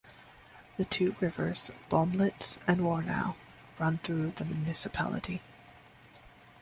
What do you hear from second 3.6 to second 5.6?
run through the municipality.